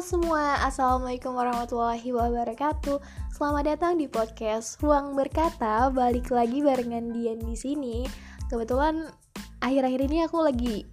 [0.00, 3.04] Halo semua, Assalamualaikum warahmatullahi wabarakatuh.
[3.36, 5.92] Selamat datang di podcast Ruang Berkata.
[5.92, 8.08] Balik lagi barengan Dian di sini.
[8.48, 9.12] Kebetulan
[9.60, 10.88] akhir-akhir ini aku lagi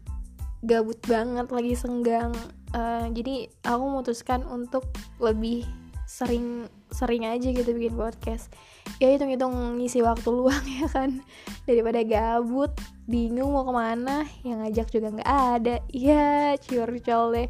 [0.60, 2.36] gabut banget, lagi senggang.
[2.76, 4.84] Uh, jadi aku memutuskan untuk
[5.24, 5.64] lebih
[6.04, 8.52] sering sering aja gitu bikin podcast.
[9.00, 11.24] Ya hitung-hitung ngisi waktu luang ya kan
[11.64, 12.76] daripada gabut
[13.08, 17.48] bingung mau ke mana yang ngajak juga nggak ada ya curcol deh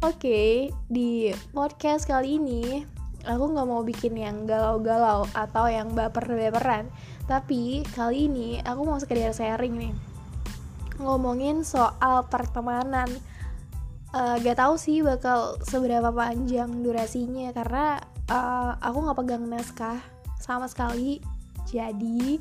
[0.00, 2.80] Oke, di podcast kali ini
[3.28, 6.88] aku nggak mau bikin yang galau-galau atau yang baper-baperan.
[7.28, 9.92] Tapi kali ini aku mau sekedar sharing nih,
[11.04, 13.12] ngomongin soal pertemanan.
[14.16, 18.00] Uh, gak tahu sih bakal seberapa panjang durasinya karena
[18.32, 20.00] uh, aku nggak pegang naskah
[20.40, 21.20] sama sekali.
[21.68, 22.40] Jadi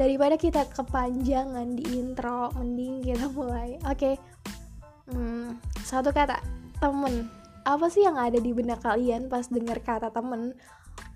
[0.00, 3.76] daripada kita kepanjangan di intro, mending kita mulai.
[3.92, 4.14] Oke, okay.
[5.12, 7.30] hmm, satu kata temen.
[7.64, 10.52] Apa sih yang ada di benak kalian pas dengar kata temen?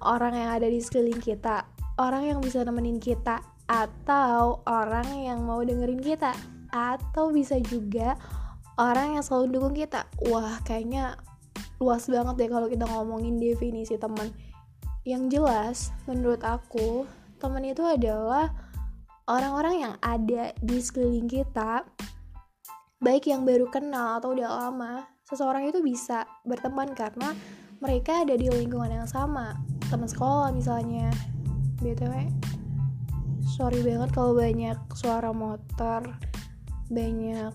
[0.03, 1.67] Orang yang ada di sekeliling kita
[1.99, 6.33] orang yang bisa nemenin kita atau orang yang mau dengerin kita
[6.71, 8.17] atau bisa juga
[8.79, 10.07] orang yang selalu dukung kita.
[10.31, 11.19] Wah kayaknya
[11.83, 14.31] luas banget deh kalau kita ngomongin definisi teman
[15.03, 17.07] yang jelas menurut aku
[17.39, 18.51] teman itu adalah
[19.31, 21.87] orang-orang yang ada di sekeliling kita
[22.99, 27.37] baik yang baru kenal atau udah lama seseorang itu bisa berteman karena
[27.85, 29.61] mereka ada di lingkungan yang sama.
[29.93, 31.13] Teman sekolah misalnya.
[31.79, 32.49] Btw
[33.59, 36.15] sorry banget kalau banyak suara motor
[36.95, 37.51] banyak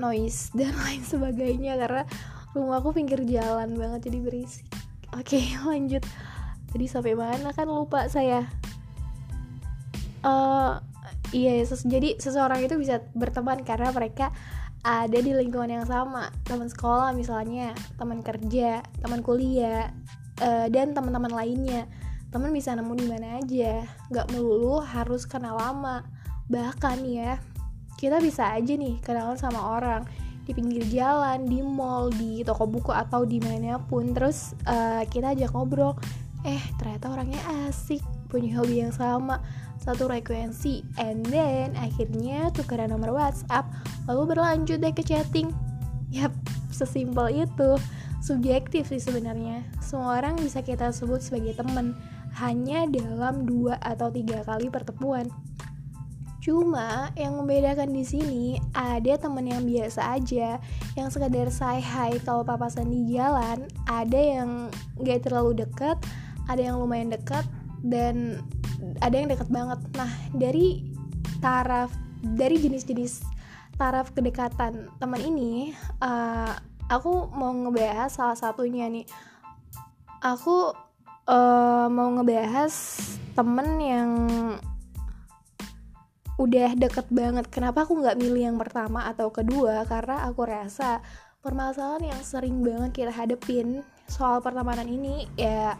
[0.00, 2.08] noise dan lain sebagainya karena
[2.56, 4.66] rumahku pinggir jalan banget jadi berisik.
[5.12, 6.00] Oke lanjut.
[6.72, 8.48] Tadi sampai mana kan lupa saya.
[10.24, 10.80] Uh,
[11.36, 14.32] iya ses jadi seseorang itu bisa berteman karena mereka
[14.84, 16.28] ada di lingkungan yang sama.
[16.44, 19.88] Teman sekolah misalnya teman kerja teman kuliah
[20.44, 21.88] uh, dan teman-teman lainnya.
[22.28, 23.82] Teman bisa nemu di mana aja.
[24.12, 26.04] Nggak melulu harus kenal lama.
[26.52, 27.40] Bahkan ya
[27.96, 30.04] kita bisa aja nih kenalan sama orang.
[30.44, 35.32] Di pinggir jalan di mall di toko buku atau di mana pun terus uh, kita
[35.32, 35.96] ajak ngobrol.
[36.44, 39.40] Eh ternyata orangnya asik punya hobi yang sama
[39.84, 43.68] satu frekuensi and then akhirnya tukeran nomor WhatsApp
[44.08, 45.52] lalu berlanjut deh ke chatting.
[46.08, 46.32] Yap
[46.72, 47.76] sesimpel itu.
[48.24, 49.60] Subjektif sih sebenarnya.
[49.84, 51.92] Semua orang bisa kita sebut sebagai teman
[52.40, 55.28] hanya dalam dua atau tiga kali pertemuan.
[56.44, 58.44] Cuma yang membedakan di sini
[58.76, 60.60] ada temen yang biasa aja,
[60.92, 64.68] yang sekadar say hi kalau papasan di jalan, ada yang
[65.00, 65.96] gak terlalu deket,
[66.44, 67.48] ada yang lumayan deket,
[67.80, 68.44] dan
[69.00, 69.78] ada yang deket banget.
[69.94, 70.82] Nah dari
[71.38, 71.92] taraf
[72.24, 73.20] dari jenis-jenis
[73.76, 76.54] taraf kedekatan teman ini uh,
[76.88, 79.06] aku mau ngebahas salah satunya nih.
[80.24, 80.72] Aku
[81.28, 82.72] uh, mau ngebahas
[83.36, 84.10] temen yang
[86.40, 87.46] udah deket banget.
[87.50, 89.84] Kenapa aku nggak milih yang pertama atau kedua?
[89.86, 91.04] Karena aku rasa
[91.44, 95.76] permasalahan yang sering banget kita hadepin soal pertemanan ini ya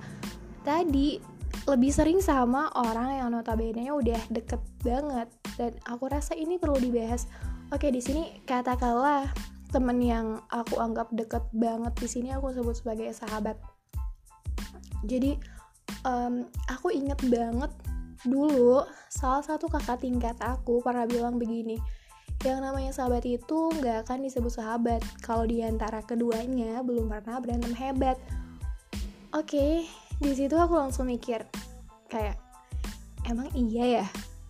[0.61, 1.16] tadi
[1.65, 5.29] lebih sering sama orang yang notabene udah deket banget.
[5.57, 7.25] Dan aku rasa ini perlu dibahas.
[7.73, 9.33] Oke di sini katakanlah
[9.73, 13.57] temen yang aku anggap deket banget di sini aku sebut sebagai sahabat.
[15.05, 15.35] Jadi
[16.05, 17.73] um, aku inget banget
[18.25, 21.77] dulu salah satu kakak tingkat aku pernah bilang begini
[22.41, 27.73] yang namanya sahabat itu nggak akan disebut sahabat kalau di antara keduanya belum pernah berantem
[27.73, 28.21] hebat.
[29.33, 29.73] Oke okay,
[30.25, 31.45] di situ aku langsung mikir
[32.09, 32.41] kayak
[33.29, 34.07] emang iya ya?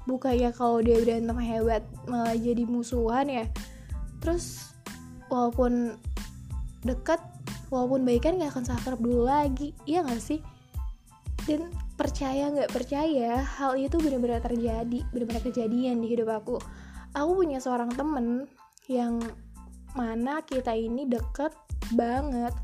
[0.06, 3.44] Bukannya kalau dia berantem hebat malah jadi musuhan ya?
[4.22, 4.70] Terus
[5.26, 5.98] walaupun
[6.86, 7.18] deket
[7.74, 10.38] walaupun baikan gak akan sakrab dulu lagi iya gak sih?
[11.44, 16.56] Dan percaya nggak percaya hal itu benar-benar terjadi benar-benar kejadian di hidup aku.
[17.14, 18.46] Aku punya seorang temen
[18.86, 19.18] yang
[19.94, 21.54] mana kita ini deket
[21.94, 22.54] banget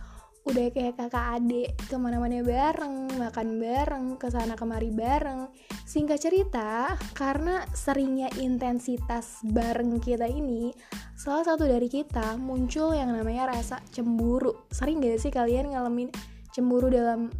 [0.50, 5.47] udah kayak kakak adik ke mana-mana bareng makan bareng ke sana kemari bareng.
[5.87, 10.75] Singkat cerita karena seringnya intensitas bareng kita ini
[11.14, 14.67] salah satu dari kita muncul yang namanya rasa cemburu.
[14.75, 16.11] Sering gak sih kalian ngalamin
[16.50, 17.31] cemburu dalam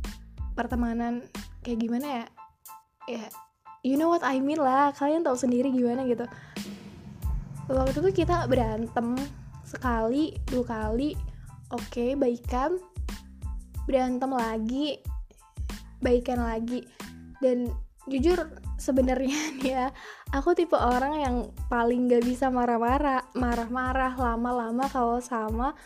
[0.55, 1.27] pertemanan
[1.67, 2.27] kayak gimana ya?
[3.11, 3.27] Ya
[3.83, 4.95] you know what I mean lah.
[4.95, 6.31] Kalian tahu sendiri gimana gitu.
[7.67, 9.19] Waktu itu kita berantem
[9.67, 11.19] sekali dua kali.
[11.71, 12.83] Oke okay, baikan
[13.91, 15.03] berantem lagi
[15.99, 16.87] baikan lagi.
[17.43, 17.75] Dan
[18.07, 18.39] jujur
[18.79, 19.41] sebenarnya
[19.75, 19.85] ya
[20.31, 21.37] aku tipe orang yang
[21.69, 25.77] paling gak bisa marah-marah marah-marah lama-lama kalau sama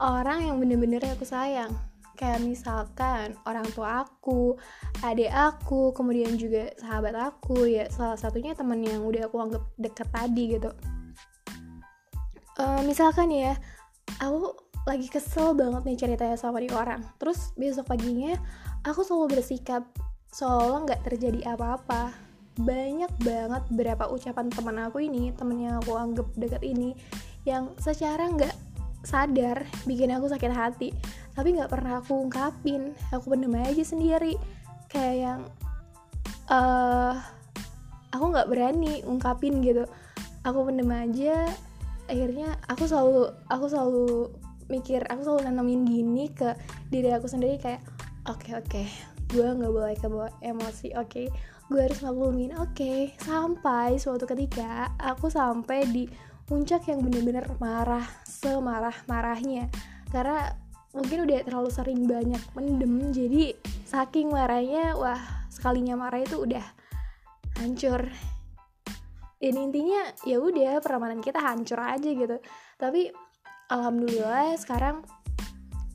[0.00, 1.74] orang yang bener-bener aku sayang.
[2.14, 4.52] Kayak misalkan orang tua aku
[5.00, 10.08] adik aku kemudian juga sahabat aku ya salah satunya temen yang udah aku anggap deket
[10.12, 10.70] tadi gitu.
[12.60, 13.56] Uh, misalkan ya
[14.20, 14.52] aku
[14.90, 17.06] lagi kesel banget nih ceritanya sama di orang.
[17.22, 18.34] Terus besok paginya
[18.82, 19.86] aku selalu bersikap
[20.34, 22.10] seolah nggak terjadi apa-apa.
[22.58, 26.98] Banyak banget berapa ucapan teman aku ini temen yang aku anggap deket ini
[27.46, 28.52] yang secara nggak
[29.06, 30.90] sadar bikin aku sakit hati.
[31.38, 34.34] Tapi nggak pernah aku ungkapin aku pendem aja sendiri.
[34.90, 35.40] Kayak yang
[36.50, 37.14] uh,
[38.10, 39.86] aku nggak berani ungkapin gitu.
[40.42, 41.46] Aku pendem aja
[42.10, 44.34] akhirnya aku selalu aku selalu
[44.70, 46.54] mikir aku selalu nanamin gini ke
[46.88, 47.82] diri aku sendiri kayak
[48.30, 48.86] oke okay, oke okay,
[49.34, 51.26] gue nggak boleh kebawa emosi oke okay?
[51.70, 53.14] gue harus maklumin oke okay.
[53.22, 56.06] sampai suatu ketika aku sampai di
[56.50, 59.70] puncak yang bener-bener marah semarah marahnya
[60.10, 60.50] karena
[60.90, 63.54] mungkin udah terlalu sering banyak mendem jadi
[63.86, 66.66] saking marahnya wah sekalinya marah itu udah
[67.62, 68.10] hancur
[69.40, 72.42] ini intinya ya udah peramanan kita hancur aja gitu
[72.76, 73.14] tapi
[73.70, 75.06] alhamdulillah sekarang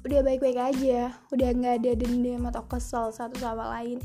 [0.08, 1.12] udah baik-baik aja.
[1.30, 4.00] Udah nggak ada dendam atau kesel satu sama lain.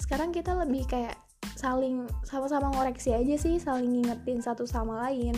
[0.00, 1.16] Sekarang kita lebih kayak
[1.54, 5.36] saling sama-sama ngoreksi aja sih saling ngingetin satu sama lain.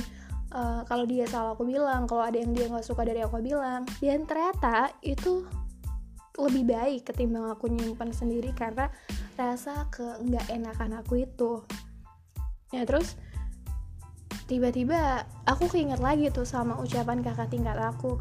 [0.54, 3.84] Uh, kalau dia salah aku bilang kalau ada yang dia nggak suka dari aku bilang.
[3.98, 5.44] Dan ternyata itu
[6.34, 8.90] lebih baik ketimbang aku nyimpan sendiri karena
[9.34, 11.62] rasa ke nggak enakan aku itu.
[12.70, 13.18] Ya terus
[14.44, 18.20] tiba-tiba aku keinget lagi tuh sama ucapan kakak tingkat aku.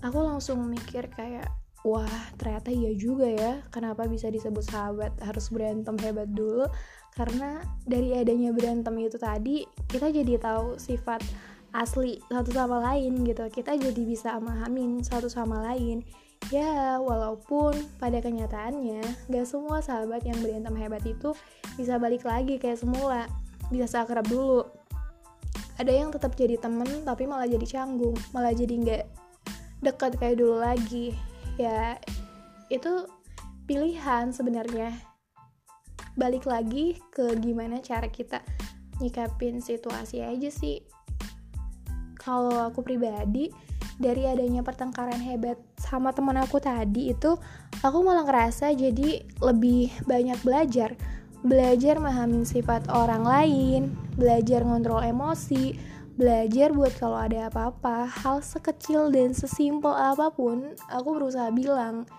[0.00, 1.50] Aku langsung mikir kayak
[1.86, 2.08] wah
[2.40, 3.52] ternyata iya juga ya.
[3.68, 5.12] Kenapa bisa disebut sahabat?
[5.20, 6.64] Harus berantem hebat dulu.
[7.12, 11.20] Karena dari adanya berantem itu tadi kita jadi tahu sifat
[11.74, 13.44] asli satu sama lain gitu.
[13.52, 16.00] Kita jadi bisa memahamin satu sama lain.
[16.54, 21.34] Ya walaupun pada kenyataannya gak semua sahabat yang berantem hebat itu
[21.74, 23.26] bisa balik lagi kayak semula.
[23.68, 24.77] Bisa seakrab dulu
[25.78, 29.04] ada yang tetap jadi temen tapi malah jadi canggung malah jadi nggak
[29.82, 31.14] dekat kayak dulu lagi.
[31.58, 31.98] Ya
[32.70, 33.06] itu
[33.66, 34.94] pilihan sebenarnya.
[36.18, 38.42] Balik lagi ke gimana cara kita
[38.98, 40.82] nyikapin situasi aja sih.
[42.18, 43.54] Kalau aku pribadi
[43.98, 47.34] dari adanya pertengkaran hebat sama teman aku tadi itu
[47.82, 50.94] aku malah ngerasa jadi lebih banyak belajar
[51.46, 53.82] belajar memahami sifat orang lain
[54.18, 55.78] belajar ngontrol emosi
[56.18, 62.10] belajar buat kalau ada apa-apa hal sekecil dan sesimpel apa pun aku berusaha bilang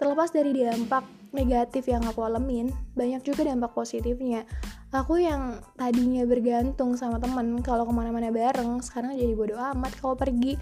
[0.00, 1.04] terlepas dari dampak
[1.36, 4.44] negatif yang aku alamin banyak juga dampak positifnya.
[4.92, 10.12] Aku yang tadinya bergantung sama temen kalau ke mana-mana bareng sekarang jadi bodoh amat kalau
[10.12, 10.60] pergi.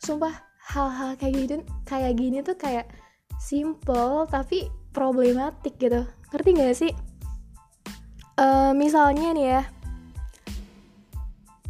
[0.00, 0.32] Sumpah
[0.76, 1.54] hal-hal kayak gitu
[1.88, 2.92] kayak gini tuh kayak
[3.40, 6.04] simple tapi problematik gitu.
[6.32, 6.92] Ngerti gak sih
[8.40, 9.62] uh, misalnya nih ya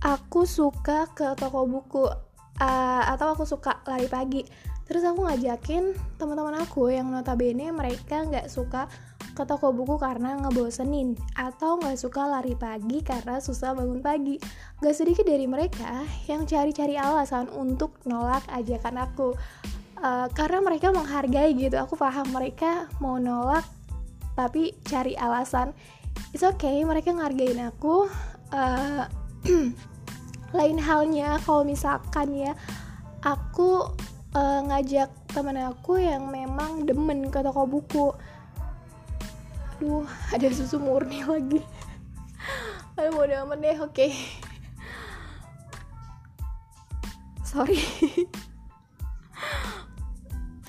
[0.00, 4.46] aku suka ke toko buku uh, atau aku suka lari pagi
[4.86, 8.86] terus aku ngajakin teman-teman aku yang notabene mereka nggak suka
[9.30, 14.36] ke toko buku karena ngebosenin atau nggak suka lari pagi karena susah bangun pagi.
[14.82, 19.32] Gak sedikit dari mereka yang cari-cari alasan untuk nolak ajakan aku.
[20.00, 23.64] Uh, karena mereka menghargai gitu, aku paham mereka mau nolak
[24.34, 25.72] tapi cari alasan.
[26.30, 28.06] It's okay, mereka ngargain aku.
[28.54, 29.06] Uh,
[30.50, 32.52] lain halnya kalau misalkan ya
[33.22, 33.94] aku
[34.34, 38.08] uh, ngajak temen aku yang memang demen ke toko buku
[39.78, 41.62] aduh ada susu murni lagi
[42.98, 44.12] aduh bodo amat deh oke okay.
[47.46, 47.78] sorry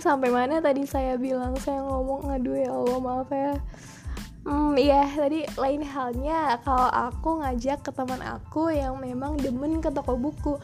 [0.01, 3.58] sampai mana tadi saya bilang saya ngomong aduh ya Allah maaf ya
[4.41, 9.93] Hmm, iya, tadi lain halnya kalau aku ngajak ke teman aku yang memang demen ke
[9.93, 10.57] toko buku.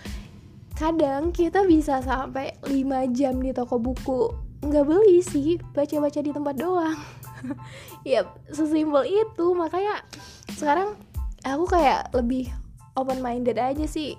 [0.74, 4.34] Kadang kita bisa sampai 5 jam di toko buku.
[4.66, 6.98] Nggak beli sih, baca-baca di tempat doang.
[8.08, 10.02] ya sesimpel itu makanya
[10.58, 10.98] sekarang
[11.46, 12.50] aku kayak lebih
[12.98, 14.18] open minded aja sih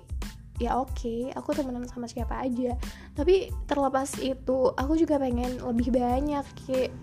[0.59, 2.75] ya oke okay, aku temenan sama siapa aja
[3.15, 6.45] tapi terlepas itu aku juga pengen lebih banyak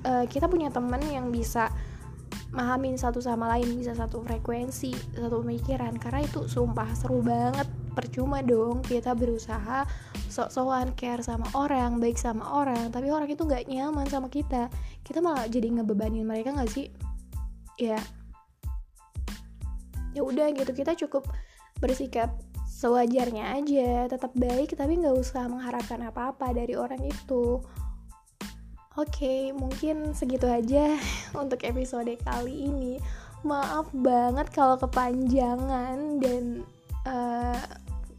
[0.04, 1.72] uh, kita punya temen yang bisa
[2.54, 5.94] mahamin satu sama lain bisa satu frekuensi satu pemikiran.
[5.98, 7.66] Karena itu sumpah seru banget.
[7.96, 9.88] Percuma dong kita berusaha
[10.28, 14.68] sok-sokan care sama orang baik sama orang tapi orang itu nggak nyaman sama kita.
[15.00, 16.92] Kita malah jadi ngebebanin mereka nggak sih?
[17.80, 17.96] Ya.
[20.12, 21.28] Ya udah gitu kita cukup
[21.80, 22.36] bersikap
[22.76, 27.64] sewajarnya aja tetap baik tapi nggak usah mengharapkan apa-apa dari orang itu
[28.96, 30.96] Oke, mungkin segitu aja
[31.42, 32.96] untuk episode kali ini.
[33.44, 36.64] Maaf banget kalau kepanjangan dan
[37.04, 37.60] uh,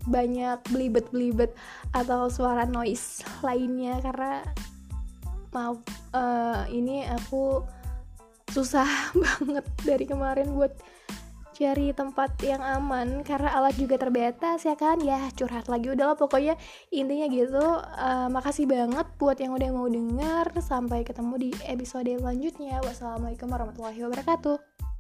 [0.06, 1.52] banyak belibet-belibet
[1.92, 4.46] atau suara noise lainnya karena
[5.52, 5.82] maaf
[6.14, 7.66] uh, ini aku
[8.54, 8.88] susah
[9.26, 10.78] banget dari kemarin buat
[11.58, 15.02] cari tempat yang aman karena alat juga terbatas ya kan?
[15.02, 16.54] Ya curhat lagi udahlah pokoknya.
[16.94, 17.66] Intinya gitu.
[17.98, 20.54] Uh, makasih banget buat yang udah mau denger.
[20.62, 22.78] Sampai ketemu di episode selanjutnya.
[22.86, 24.97] Wassalamualaikum warahmatullahi wabarakatuh